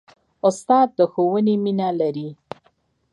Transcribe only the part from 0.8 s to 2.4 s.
د ښوونې مینه لري.